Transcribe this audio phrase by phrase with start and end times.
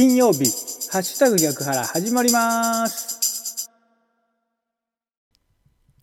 [0.00, 0.46] 金曜日。
[0.90, 3.70] ハッシュタグ逆腹始まります。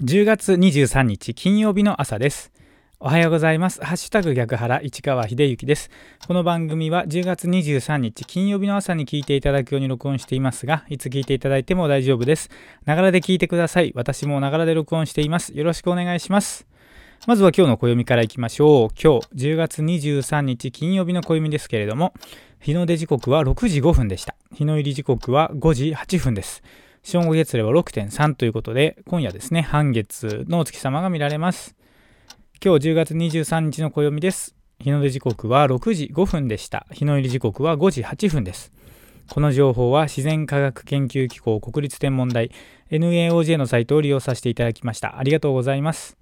[0.04, 2.52] 10月23日金曜日の朝です。
[3.00, 3.84] おはようございます。
[3.84, 5.90] ハッシュタグ逆腹市川秀幸です。
[6.28, 12.52] この番組は10月23日金曜日の朝に聞いていただくように録音していますがいつ聞いていただいても大丈夫です。
[12.86, 13.94] ながらで聞いてください。
[13.96, 15.58] 私もながらで録音しています。
[15.58, 16.68] よろしくお願いします。
[17.26, 18.90] まずは今日の暦からいきましょう。
[19.02, 22.14] 今日10月23日金曜日の暦ですけれども、
[22.62, 24.36] 日の出時刻は6時5分でした。
[24.54, 26.64] 日の入り時刻は5時8分です。
[27.04, 31.76] 正午月齢は6.3ということで、今夜ですね、半月のお月様が見られます。
[32.64, 34.56] 今日10月23日の暦です。
[34.80, 36.88] 日の出時刻は6時5分でした。
[36.92, 38.72] 日の入り時刻は5時8分です。
[39.30, 42.52] この情報は自然科学研究機構国立天文台
[42.92, 45.20] NAOJ のサイトを利用させていただきました。
[45.20, 46.18] ありがとうございます。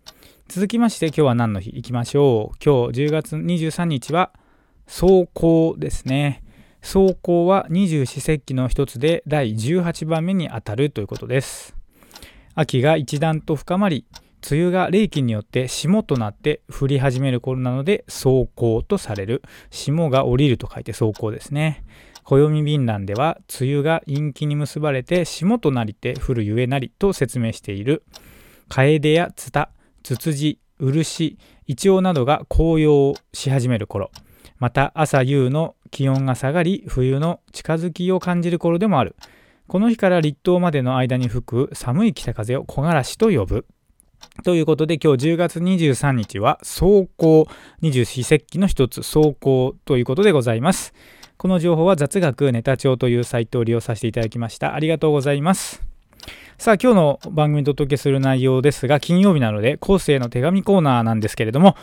[0.48, 1.72] 続きまして今日は何の日？
[1.72, 2.58] いきましょう。
[2.64, 4.32] 今日10月23日は
[4.86, 6.44] 走行ですね。
[6.82, 11.76] 走行は二十四節気の一つで第18番目にあたるということです。
[12.54, 14.06] 秋が一段と深まり、
[14.50, 19.42] 梅雨が冷気によって霜となって降り始める頃なので走行とされる。
[19.72, 21.84] 霜が降りると書いて走行ですね。
[22.24, 28.04] 暦便欄では梅雨が陰気に結ばれて霜となりて降るゆえなりと説明している。
[28.70, 29.72] 楓やツタ、
[30.06, 34.12] ツツジ、漆、イチョウなどが紅葉し始める頃、
[34.60, 39.16] また朝夕の気温が下がり、冬の近づきを感じる頃でもある。
[39.68, 43.66] この日から立冬までの間に吹く寒い北風を木枯らしと呼ぶ。
[44.44, 47.48] ということで今日10月23日は走行
[47.82, 50.94] 二十四節気の一つ走行ということでございます。
[51.38, 54.76] この情報は雑学ネタ帳というサイトを利用させていただきました。
[54.76, 55.95] ありがとうございます。
[56.58, 61.76] さあ今日の番組にお届けする内容ですが金曜日なので後世の手紙コーナーなんですけれども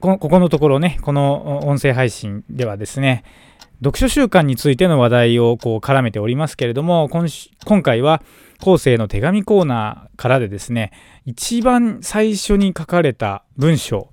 [0.00, 3.24] ここのところねこの音声配信ではですね
[3.82, 7.08] 読書習慣についての話題をこう絡めておりますけれども
[7.64, 8.22] 今回は
[8.60, 10.92] 後世の手紙コーナーからでですね
[11.24, 14.10] 一番最初に書かれた文章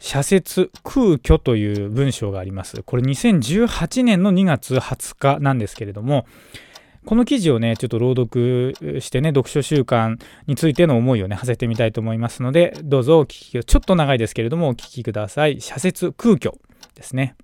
[0.00, 2.82] 社説空虚という文章があります。
[2.82, 6.26] これ2018年の2月20日なんですけれども
[7.06, 15.60] この記事をね、ちょっと朗読してね、読書習慣についての思いをね、馳せてみたいと思いますので、どうぞお聞きを、ちょっと長いですけれども、お聞きください。
[15.60, 16.52] 社説空虚
[16.94, 17.36] ですね。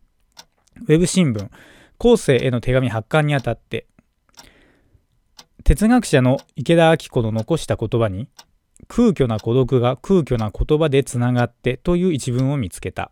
[0.83, 1.49] ウェブ新聞、
[1.97, 3.87] 後世への手紙発刊にあたって、
[5.65, 8.28] 哲学者の池田明子の残した言葉に、
[8.89, 13.11] 空虚な孤独が空虚な言葉でつながってという一文を見つけた。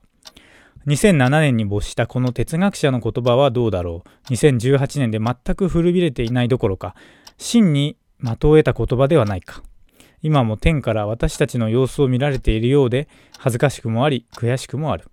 [0.87, 6.95] 2007年に没したこの哲学者の言葉はどうだろう？2018年で全く古びれていないどころか
[7.39, 9.63] 真に的を得た言葉ではないか。
[10.23, 13.09] 今も天から私たちの様子を見られているようで
[13.39, 15.11] 恥ずかしくもあり悔しくもある。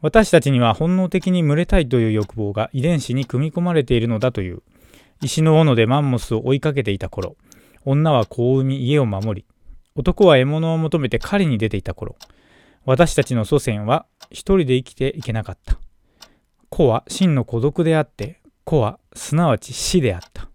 [0.00, 4.62] 私たちには本能的に群れたいという欲望が遺伝子に組み込まれているのだという。
[5.22, 7.36] 石の斧でマンモスを追いかけていた頃
[7.84, 9.46] 女は子を産み家を守り
[9.94, 12.16] 男は獲物を求めて狩りに出ていた頃。
[12.84, 15.78] 私たちの祖先は一人で生きていけなかった。
[16.68, 20.48] 子は真の孤独であって、子はすなわち死であった。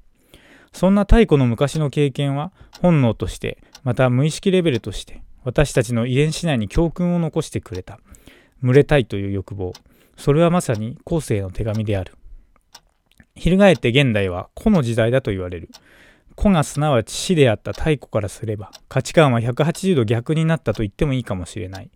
[0.73, 2.51] そんな太古の昔の経験は
[2.81, 7.99] 本能として、また無意識レベルとして、私たちの遺伝子内に教訓を残してくれた。
[8.61, 9.71] 群れたいという欲望。
[10.17, 12.15] それはまさに後世の手紙である。
[13.35, 15.69] 翻って現代は子の時代だと言われる。
[16.37, 21.89] 子がすなわち死であった太古からすれば価値観は180度逆になったと言ってもいいかもしれない。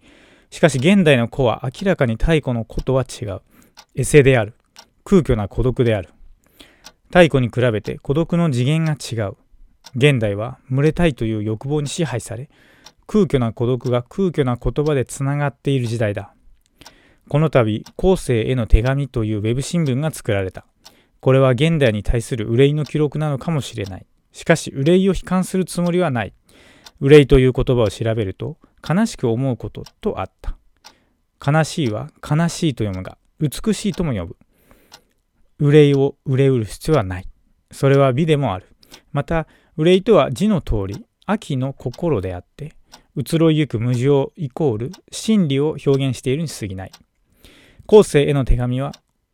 [0.50, 3.42] しかし現代の子は明らかに太古の子とは違う。
[3.96, 4.56] エセである。
[5.06, 6.10] 空虚な孤独である。
[7.10, 9.38] 太古に比べて孤独の次元が違う。
[9.96, 12.50] 現代は群れたいという欲望に支配され、
[13.06, 16.34] 空虚な孤独が空虚な言葉でつながっている時代だ。
[17.30, 20.66] この度、後世への手紙というウェブ新聞が作られた。
[21.20, 24.06] これは現代に対する憂いの記録なのかもしれない。
[24.32, 26.34] しかし、憂いを悲観するつもりはない。
[27.00, 30.58] 憂いという言葉を調べると、悲しく思うこととあった。
[31.46, 34.38] 悲しいは悲しいと読むが、美しいとも呼ぶ。
[35.60, 37.28] 憂いを憂うる必要はない。
[37.72, 38.68] それは美でもある。
[39.12, 39.48] また、
[39.78, 42.74] 憂いとは字の通り、秋の心であって、
[43.16, 46.92] 移ろいゆく無常イコール真理を表現しているに過ぎない。
[47.86, 48.94] 後世への手紙は、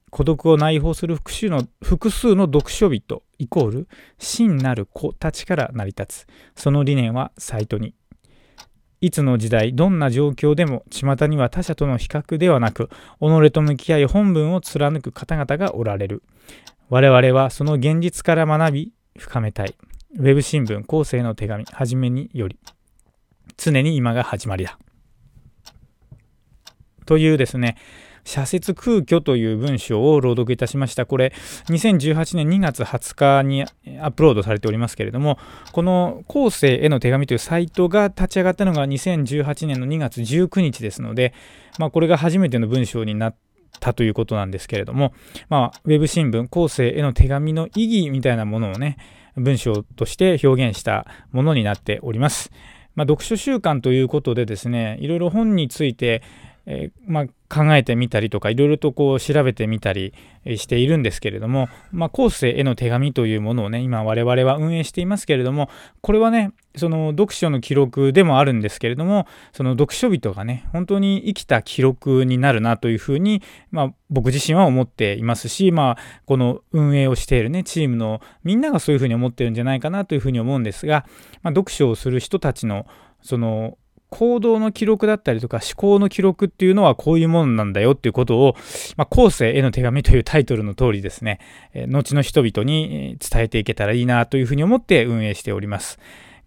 [0.10, 3.88] 孤独を内包する複数の複数の読書人イコール
[4.18, 6.28] 真なる子たちから成り立つ。
[6.56, 7.94] その理念はサイトに
[9.00, 12.90] いつの時代、どんな状況でも、巷には他者との比較ではなく、
[13.20, 16.24] 己と向き合い本文を貫く方々がおられる。
[16.90, 19.76] 我々はその現実から学び、深めたい。
[20.16, 22.58] ウェブ新聞後世の手紙、はじめにより。
[23.56, 24.80] 常に今が始まりだ。
[27.06, 27.78] というですね、
[28.28, 31.06] 社説空虚という文章を朗読いたしました。
[31.06, 31.32] これ、
[31.70, 35.40] 2018年2月20日にアップロードされておりますけれども、
[35.72, 41.34] この後世への手紙というサイトが立ち上がったのが2018年の2月19日ですので、
[41.80, 43.36] まあ、これが初めての文章になっ
[43.80, 45.14] たということなんですけれども、
[45.48, 48.98] まあ、ウェブ新聞後世への手紙の意義みたいなものをね、
[49.38, 52.52] 文章として表現したものになっております。
[52.96, 56.24] まあ、読書習慣ということでですね、いろいろ本について、
[56.66, 60.14] えー、まあ、考えてみたりとかいろいろとこう調べてみたり
[60.46, 65.70] しているんですけれども、まあ、後世への手紙というものをね今我々は運営していますけれども
[66.02, 73.42] これはねその読書の記録でもあるんですけれどもその読書人がね本当に生きた記録になるなというふうに、
[73.72, 81.06] まあ、僕自身は思っていますし、まあ、この運営をしているねチームのみんながそういうふうに思ってるんじゃないかなというふうに思うんですが、
[81.42, 82.86] まあ、読書をする人たちの
[83.22, 83.78] その
[84.10, 88.56] 行動の記録だったりとか思考の記録っていうのはこういうものなんだよっていうことを、
[88.96, 91.40] まあ、後世への手紙というタイトルの通りですね、
[91.74, 96.00] えー、後の人々に伝えていけたらいいなというふうに思って運営しております。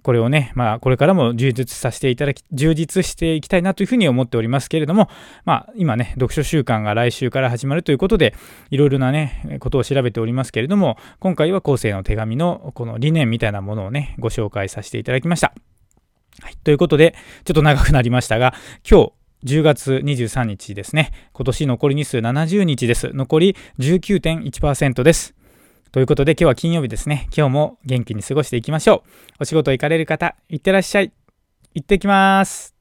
[0.03, 5.09] これをね、まあ、これからも充実させていただき、充実していきたいなというふうに思っておりますけれども、
[5.45, 8.35] まあ、今ね、読書週間が来週から始まるということで、
[8.71, 15.53] いろいろなね、ことを調べておりますけれども、今回は後世の手紙のこの理念みたいなものをね、ご紹介させていただきました。
[16.41, 17.15] はい、ということで、
[17.45, 18.55] ちょっと長くなりましたが、
[18.89, 19.13] 今
[19.45, 21.13] 日10月23日ですね。
[21.33, 23.11] 今年残り日数70日です。
[23.15, 25.35] 残り19.1%です。
[25.93, 27.29] ということで今日は金曜日ですね。
[27.37, 29.11] 今日も元気に過ごしていきましょう。
[29.41, 31.13] お仕事行かれる方、いってらっしゃい。
[31.75, 32.80] 行ってきます。